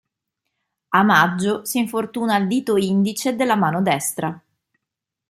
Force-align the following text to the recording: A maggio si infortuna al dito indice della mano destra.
A 0.89 1.03
maggio 1.03 1.63
si 1.63 1.77
infortuna 1.77 2.33
al 2.33 2.47
dito 2.47 2.75
indice 2.75 3.35
della 3.35 3.53
mano 3.55 3.83
destra. 3.83 4.43